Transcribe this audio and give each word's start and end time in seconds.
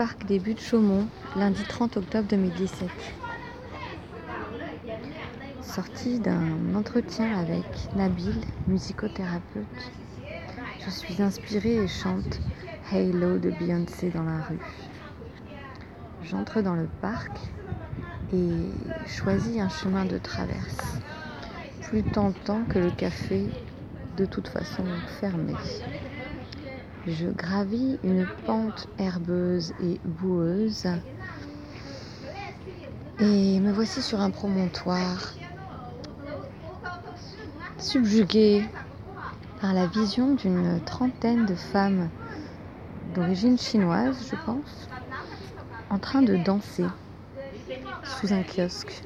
Parc 0.00 0.24
des 0.24 0.38
Buttes 0.38 0.62
Chaumont, 0.62 1.06
lundi 1.36 1.62
30 1.62 1.98
octobre 1.98 2.26
2017. 2.26 2.88
Sortie 5.60 6.18
d'un 6.18 6.74
entretien 6.74 7.38
avec 7.38 7.66
Nabil, 7.94 8.32
musicothérapeute, 8.66 9.92
je 10.82 10.88
suis 10.88 11.20
inspirée 11.20 11.84
et 11.84 11.86
chante 11.86 12.40
Halo 12.90 13.36
de 13.36 13.50
Beyoncé 13.50 14.08
dans 14.08 14.22
la 14.22 14.40
rue. 14.40 14.58
J'entre 16.22 16.62
dans 16.62 16.76
le 16.76 16.88
parc 17.02 17.36
et 18.32 18.70
choisis 19.06 19.60
un 19.60 19.68
chemin 19.68 20.06
de 20.06 20.16
traverse, 20.16 20.96
plus 21.82 22.04
tentant 22.04 22.62
que 22.70 22.78
le 22.78 22.90
café, 22.90 23.50
de 24.16 24.24
toute 24.24 24.48
façon 24.48 24.82
fermé. 25.20 25.52
Je 27.06 27.28
gravis 27.28 27.98
une 28.04 28.26
pente 28.46 28.86
herbeuse 28.98 29.72
et 29.82 29.98
boueuse 30.04 30.86
et 33.18 33.58
me 33.60 33.72
voici 33.72 34.02
sur 34.02 34.20
un 34.20 34.30
promontoire 34.30 35.32
subjugué 37.78 38.64
par 39.60 39.72
la 39.72 39.86
vision 39.86 40.34
d'une 40.34 40.78
trentaine 40.84 41.46
de 41.46 41.54
femmes 41.54 42.08
d'origine 43.14 43.58
chinoise, 43.58 44.16
je 44.30 44.36
pense, 44.36 44.88
en 45.88 45.98
train 45.98 46.20
de 46.22 46.36
danser 46.36 46.86
sous 48.04 48.32
un 48.32 48.42
kiosque. 48.42 49.02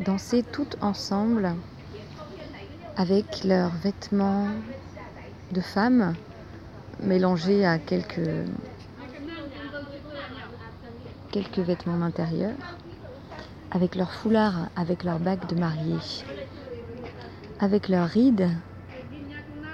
Danser 0.00 0.42
toutes 0.42 0.76
ensemble 0.80 1.54
avec 2.96 3.44
leurs 3.44 3.70
vêtements 3.70 4.50
de 5.52 5.60
femmes 5.60 6.14
mélangés 7.02 7.64
à 7.64 7.78
quelques, 7.78 8.30
quelques 11.30 11.58
vêtements 11.58 11.98
d'intérieur, 11.98 12.54
avec 13.70 13.94
leurs 13.94 14.12
foulards, 14.12 14.68
avec 14.76 15.04
leurs 15.04 15.18
bagues 15.18 15.46
de 15.46 15.54
mariée, 15.58 16.00
avec 17.60 17.88
leurs 17.88 18.08
rides, 18.08 18.48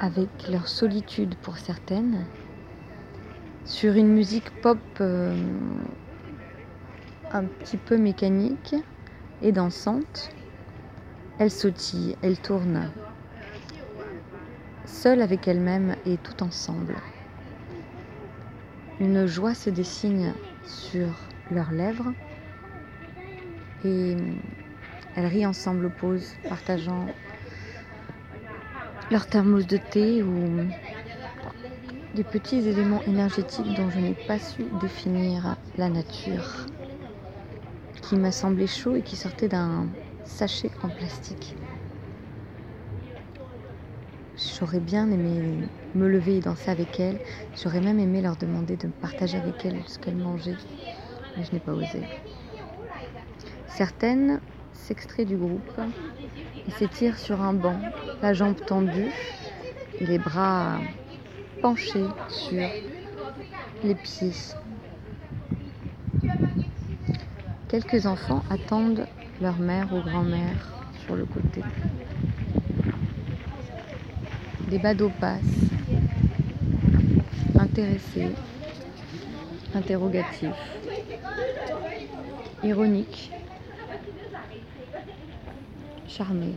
avec 0.00 0.48
leur 0.48 0.68
solitude 0.68 1.34
pour 1.36 1.58
certaines, 1.58 2.24
sur 3.64 3.94
une 3.94 4.08
musique 4.08 4.50
pop 4.60 4.78
euh, 5.00 5.34
un 7.32 7.44
petit 7.44 7.76
peu 7.76 7.96
mécanique 7.96 8.74
et 9.42 9.52
dansante. 9.52 10.30
Elle 11.38 11.50
sautille, 11.50 12.16
elle 12.22 12.38
tourne, 12.38 12.90
seule 14.84 15.22
avec 15.22 15.48
elle-même 15.48 15.96
et 16.06 16.16
tout 16.18 16.42
ensemble. 16.42 16.94
Une 19.00 19.26
joie 19.26 19.54
se 19.54 19.70
dessine 19.70 20.34
sur 20.62 21.28
leurs 21.50 21.72
lèvres 21.72 22.14
et 23.82 24.16
elles 25.14 25.26
rient 25.26 25.46
ensemble 25.46 25.86
aux 25.86 25.90
pauses, 25.90 26.38
partageant 26.46 27.12
leur 29.10 29.26
thermos 29.26 29.66
de 29.66 29.76
thé 29.78 30.22
ou 30.22 30.68
des 32.14 32.24
petits 32.24 32.56
éléments 32.68 33.02
énergétiques 33.06 33.74
dont 33.74 33.90
je 33.90 33.98
n'ai 33.98 34.14
pas 34.14 34.38
su 34.38 34.68
définir 34.70 35.56
la 35.76 35.88
nature, 35.90 36.66
qui 38.02 38.14
m'a 38.16 38.30
semblé 38.32 38.66
chaud 38.68 38.94
et 38.94 39.02
qui 39.02 39.16
sortait 39.16 39.48
d'un 39.48 39.88
sachet 40.22 40.70
en 40.82 40.90
plastique. 40.90 41.56
J'aurais 44.36 44.80
bien 44.80 45.10
aimé 45.10 45.68
me 45.94 46.08
lever 46.08 46.36
et 46.36 46.40
danser 46.40 46.70
avec 46.70 46.98
elles. 47.00 47.18
J'aurais 47.62 47.80
même 47.80 47.98
aimé 47.98 48.20
leur 48.20 48.36
demander 48.36 48.76
de 48.76 48.88
partager 48.88 49.36
avec 49.36 49.64
elles 49.64 49.82
ce 49.86 49.98
qu'elles 49.98 50.16
mangeaient, 50.16 50.56
mais 51.36 51.44
je 51.44 51.52
n'ai 51.52 51.60
pas 51.60 51.72
osé. 51.72 52.02
Certaines 53.68 54.40
s'extraient 54.72 55.24
du 55.24 55.36
groupe 55.36 55.80
et 56.66 56.70
s'étirent 56.72 57.18
sur 57.18 57.40
un 57.40 57.52
banc, 57.52 57.78
la 58.22 58.34
jambe 58.34 58.56
tendue 58.66 59.10
les 60.00 60.18
bras 60.18 60.80
penchés 61.62 62.06
sur 62.28 62.68
les 63.82 63.94
pieds. 63.94 64.32
Quelques 67.68 68.06
enfants 68.06 68.44
attendent 68.50 69.06
leur 69.40 69.58
mère 69.58 69.92
ou 69.92 70.00
grand-mère 70.00 70.72
sur 71.04 71.16
le 71.16 71.24
côté. 71.24 71.62
Des 74.68 74.78
badauds 74.78 75.12
passent, 75.20 75.73
intéressés, 77.74 78.30
interrogatifs, 79.74 80.48
ironiques, 82.62 83.32
charmés. 86.06 86.54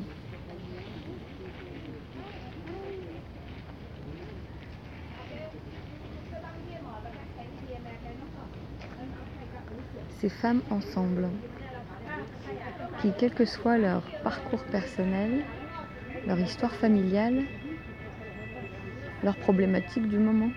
Ces 10.19 10.29
femmes 10.29 10.61
ensemble, 10.69 11.29
qui, 13.01 13.11
quel 13.17 13.33
que 13.33 13.45
soit 13.45 13.79
leur 13.79 14.03
parcours 14.23 14.63
personnel, 14.66 15.31
leur 16.27 16.39
histoire 16.39 16.75
familiale, 16.75 17.41
leurs 19.23 19.38
problématiques 19.38 20.07
du 20.07 20.19
moment, 20.19 20.51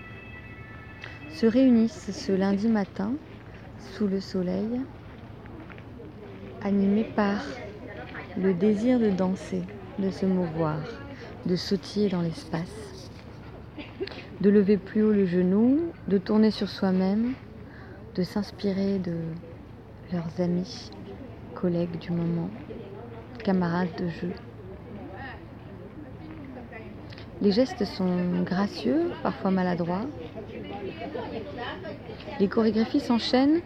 se 1.33 1.45
réunissent 1.45 2.11
ce 2.11 2.31
lundi 2.31 2.67
matin 2.67 3.13
sous 3.93 4.07
le 4.07 4.19
soleil, 4.19 4.81
animés 6.61 7.03
par 7.03 7.43
le 8.37 8.53
désir 8.53 8.99
de 8.99 9.09
danser, 9.09 9.63
de 9.99 10.09
se 10.09 10.25
mouvoir, 10.25 10.79
de 11.45 11.55
sautiller 11.55 12.09
dans 12.09 12.21
l'espace, 12.21 13.09
de 14.41 14.49
lever 14.49 14.77
plus 14.77 15.03
haut 15.03 15.13
le 15.13 15.25
genou, 15.25 15.79
de 16.07 16.17
tourner 16.17 16.51
sur 16.51 16.69
soi-même, 16.69 17.33
de 18.15 18.23
s'inspirer 18.23 18.99
de 18.99 19.15
leurs 20.11 20.39
amis, 20.39 20.91
collègues 21.55 21.97
du 21.99 22.11
moment, 22.11 22.49
camarades 23.43 23.95
de 23.97 24.09
jeu. 24.09 24.31
Les 27.41 27.51
gestes 27.51 27.85
sont 27.85 28.43
gracieux, 28.43 29.11
parfois 29.23 29.49
maladroits. 29.49 30.05
Les 32.39 32.47
chorégraphies 32.47 32.99
s'enchaînent, 32.99 33.61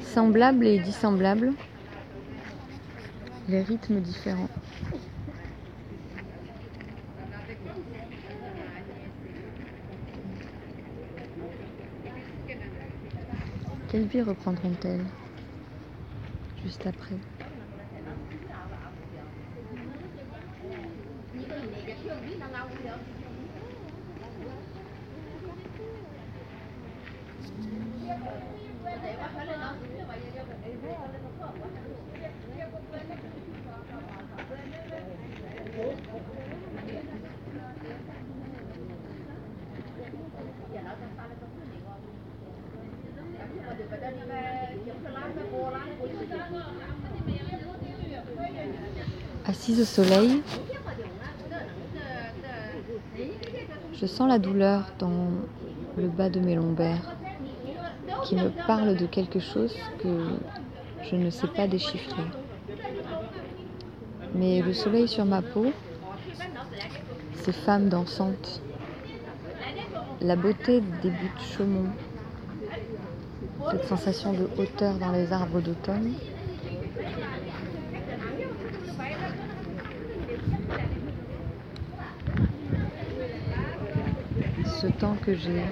semblables 0.00 0.66
et 0.66 0.78
dissemblables. 0.78 1.52
Les 3.48 3.62
rythmes 3.62 4.00
différents. 4.00 4.48
Quelle 13.88 14.06
vie 14.06 14.22
reprendront-elles 14.22 15.04
juste 16.64 16.86
après? 16.86 17.16
Assise 49.48 49.80
au 49.80 49.84
soleil, 49.84 50.42
je 53.94 54.06
sens 54.06 54.28
la 54.28 54.38
douleur 54.38 54.92
dans 54.98 55.30
le 55.96 56.08
bas 56.08 56.28
de 56.28 56.40
mes 56.40 56.54
lombaires 56.54 57.15
qui 58.24 58.36
me 58.36 58.50
parle 58.66 58.96
de 58.96 59.06
quelque 59.06 59.40
chose 59.40 59.74
que 59.98 60.38
je 61.10 61.16
ne 61.16 61.30
sais 61.30 61.46
pas 61.46 61.66
déchiffrer. 61.66 62.22
Mais 64.34 64.60
le 64.60 64.72
soleil 64.72 65.08
sur 65.08 65.24
ma 65.24 65.42
peau, 65.42 65.72
ces 67.34 67.52
femmes 67.52 67.88
dansantes, 67.88 68.60
la 70.20 70.36
beauté 70.36 70.80
des 71.02 71.10
buts 71.10 71.32
de 71.36 71.42
Chaumont, 71.56 71.90
cette 73.70 73.84
sensation 73.84 74.32
de 74.32 74.48
hauteur 74.58 74.94
dans 74.94 75.12
les 75.12 75.32
arbres 75.32 75.60
d'automne, 75.60 76.14
ce 84.80 84.86
temps 84.88 85.16
que 85.24 85.34
j'ai 85.34 85.62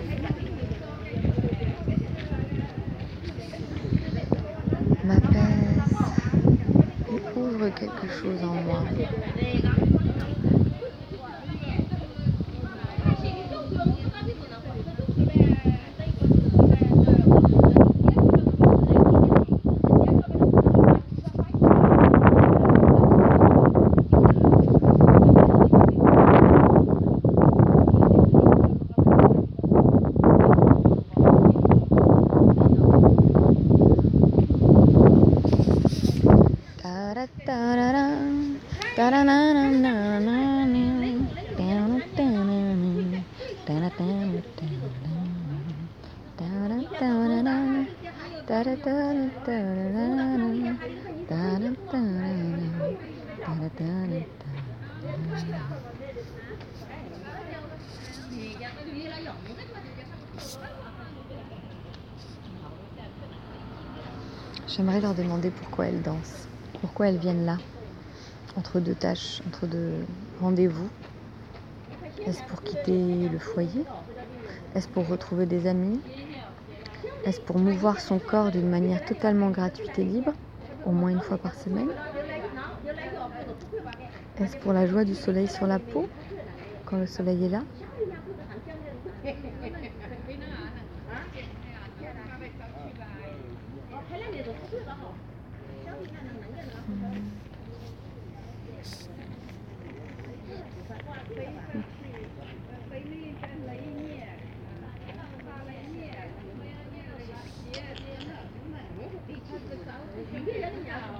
quelque 7.74 8.08
chose 8.08 8.42
en 8.44 8.54
moi. 8.54 8.84
J'aimerais 64.76 65.00
leur 65.00 65.14
demander 65.14 65.50
pourquoi 65.50 65.86
elles 65.86 66.02
dansent, 66.02 66.46
pourquoi 66.82 67.08
elles 67.08 67.16
viennent 67.16 67.46
là, 67.46 67.58
entre 68.56 68.78
deux 68.78 68.94
tâches, 68.94 69.40
entre 69.46 69.66
deux 69.66 70.04
rendez-vous. 70.40 70.90
Est-ce 72.26 72.42
pour 72.42 72.62
quitter 72.62 73.28
le 73.30 73.38
foyer? 73.38 73.86
Est-ce 74.74 74.88
pour 74.88 75.06
retrouver 75.08 75.46
des 75.46 75.66
amis? 75.66 76.00
Est-ce 77.24 77.40
pour 77.40 77.58
mouvoir 77.58 78.00
son 78.00 78.18
corps 78.18 78.50
d'une 78.50 78.68
manière 78.68 79.04
totalement 79.04 79.50
gratuite 79.50 79.98
et 79.98 80.04
libre, 80.04 80.32
au 80.86 80.92
moins 80.92 81.10
une 81.10 81.20
fois 81.20 81.38
par 81.38 81.54
semaine 81.54 81.88
Est-ce 84.38 84.56
pour 84.58 84.72
la 84.72 84.86
joie 84.86 85.04
du 85.04 85.14
soleil 85.14 85.48
sur 85.48 85.66
la 85.66 85.78
peau, 85.78 86.08
quand 86.84 86.98
le 86.98 87.06
soleil 87.06 87.44
est 87.44 87.48
là 87.48 87.62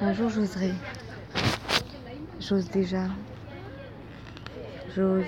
Un 0.00 0.12
jour 0.12 0.28
j'oserai. 0.28 0.72
J'ose 2.40 2.68
déjà. 2.70 3.04
J'ose. 4.94 5.24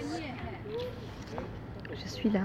Je 1.91 2.09
suis 2.09 2.31
là. 2.31 2.43